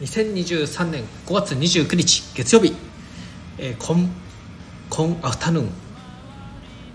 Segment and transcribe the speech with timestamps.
[0.00, 2.74] 2023年5月29日月曜日、
[3.58, 4.10] えー、コン
[4.88, 5.70] コンアフタヌーン。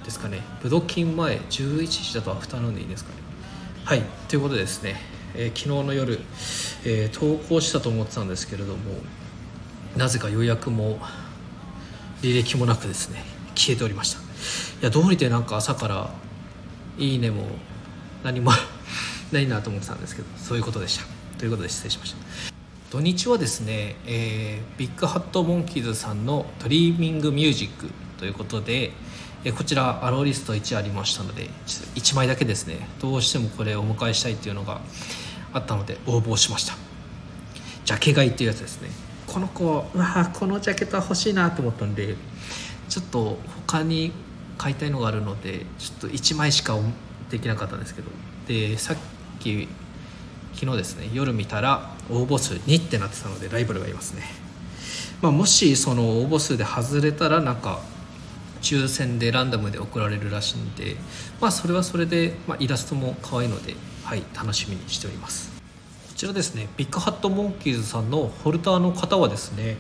[0.03, 0.41] ですかね。
[0.61, 3.17] 武道金前11時だとアフタヌーンでいいですかね。
[3.83, 4.01] はい。
[4.27, 4.95] ということでですね、
[5.35, 6.19] えー、昨日の夜、
[6.83, 8.79] えー、投稿したと思ってたんですけれども
[9.95, 10.99] なぜか予約も
[12.23, 14.19] 履歴もなくですね消えておりました。
[14.19, 14.23] い
[14.81, 16.11] やどうりでなんか朝から
[16.97, 17.43] 「いいね」も
[18.23, 18.51] 何も
[19.31, 21.05] ないなと思ってたんですけどそういうことでした。
[21.37, 22.54] ということで失礼しました。
[22.95, 28.93] 土日はですね、えー、ビッグハットモンキーズさんのトリーミングミュージックということで、
[29.43, 32.87] えー、こちらアローリスト1ありましたので1枚だけですね。
[33.01, 34.79] どうしてもこれお迎えしたいっていうのが
[35.51, 36.75] あったので応募しました。
[37.83, 38.87] ジャケ買いっていうやつですね。
[39.27, 42.15] この子うわこのジャケットは欲しいなと思ったんで
[42.87, 44.13] ちょっと他に
[44.57, 46.79] 買いたいのがあるのでちょっと1枚しか
[47.29, 48.07] できなかったんですけど。
[48.47, 48.97] でさっ
[49.41, 49.67] き
[50.53, 54.23] 昨日ですね夜見たら応募数2ってなってたのでライバルがいますね、
[55.21, 57.79] まあ、もしその応募数で外れたらなんか
[58.61, 60.95] 抽選でランダムで送られるらしいんで
[61.39, 65.55] まあそれはそれで、まあ、イラストも可愛いのではい楽しみにしております。
[66.15, 69.77] こちらですねビッグハットモンキーズさんのホルダーの方はですね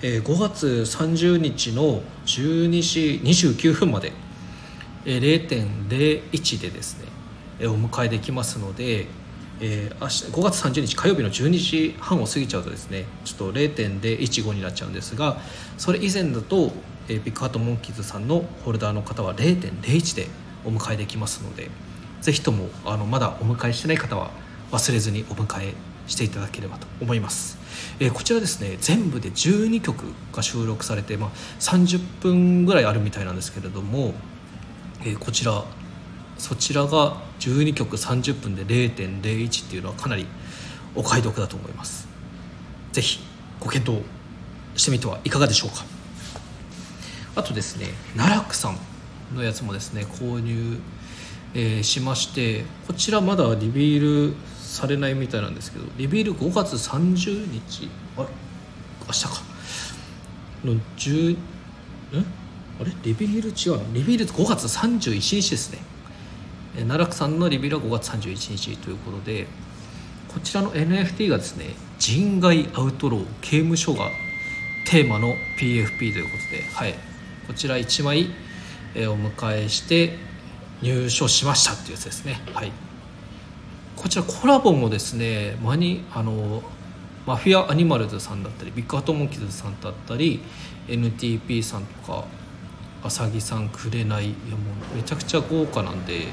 [0.00, 4.12] 5月30日の12時29分まで
[5.04, 6.98] 0.01でです
[7.58, 9.06] ねお迎えできますので
[9.64, 15.38] えー、明日5月30日火曜日の12時半を過ぎちゃうとですねちょっと0.015になっちゃうんですが
[15.78, 16.72] それ以前だと、
[17.08, 20.26] えー、ビッグハートモンキーズさんのホルダーの方は0.01で
[20.64, 21.70] お迎えできますので
[22.20, 24.32] ぜひともあのまだお迎えしてない方は
[24.72, 25.74] 忘れずにお迎え
[26.08, 27.56] していただければと思います、
[28.00, 34.12] えー、こちらですね全部で12曲が収録されて、まあ、30分ぐらいあるみたいなんですけれども、
[35.02, 35.64] えー、こちら
[36.38, 40.26] そちらが12曲30分で0.01っていうのはかなり
[40.94, 42.08] お買い得だと思います。
[42.92, 43.20] 是非
[43.60, 44.02] ご検討
[44.76, 45.84] してみてはいかがでしょうか。
[47.34, 47.86] あとですね
[48.16, 48.76] 奈落さん
[49.34, 50.78] のやつもですね購入、
[51.54, 58.26] えー、しましてこちらまだリビールされないみたいなんですけどリビール5月30日あれ？
[59.06, 59.30] 明日か。
[60.64, 61.36] の10ん？
[62.80, 62.92] あれ？
[63.02, 65.78] リビール違うリビール5月31日ですね。
[66.74, 69.46] 奈落さんのリビルは5月31日ということで
[70.28, 74.08] こちらの NFT がですね人外アウトロー刑務所が
[74.86, 76.94] テーマの PFP ということで、はい、
[77.46, 78.30] こちら1枚、
[78.96, 80.16] お迎えして
[80.82, 82.72] 入所しましたっていうやつですね、はい、
[83.96, 86.62] こちらコラボもですねマニあの
[87.26, 90.40] マフィアアニマルズさんだったりビッグハートモンキーズさんだったり
[90.88, 92.24] NTP さんとか
[93.04, 96.26] あさぎさんくれないいやもうめちゃくちゃ豪華なんで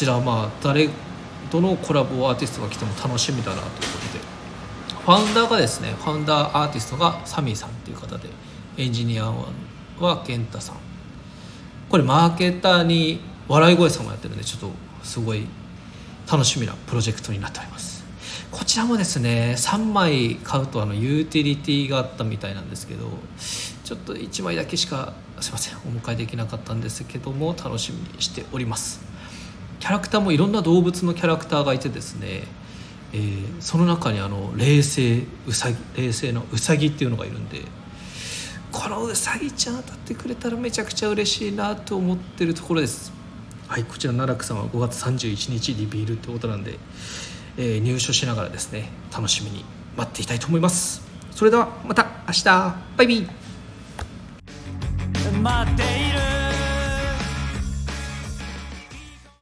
[0.00, 0.88] ちらまあ誰
[1.50, 4.24] どのコラボアーティストが来ても楽しみだなということで
[5.04, 8.30] ファウンダーがですねファウンダーアーティストがサミーさんっていう方で
[8.78, 9.30] エンジニア
[9.98, 10.76] は健太さん
[11.90, 14.70] これマーケターに笑い声さんもやってるんでちょっと
[15.02, 15.46] すごい
[16.30, 18.00] 楽しみなプロジェクトになっております。
[18.50, 23.08] こちらもですね3枚買うとあのユーティリティがあったみたいなんですけど
[23.84, 29.09] ちょっと1枚だけしかすいませんお迎えできなかったんですけども楽しみにしております。
[29.80, 32.44] キャラクターもいろんな動物のキャラクターがいてですね、
[33.12, 37.62] えー、その中にあの冷静うさぎ冷静のうさぎっていうのがいるんで
[38.70, 43.12] このうさぎちゃん当たってくれたらめちゃくちゃ嬉しいなと思ってるところです。
[43.66, 46.78] はいこちら奈落さんは5月31日リビールってことなんで、
[47.56, 49.64] えー、入所しながらですね楽しみに
[49.96, 51.02] 待っていたいと思います。
[51.30, 52.44] それではまた明日。
[52.96, 55.99] バイビー。